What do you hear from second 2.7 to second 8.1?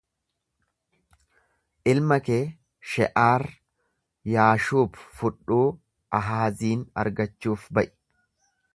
She'aar Yaashuub fudhuu Ahaaziin argachuuf ba'i.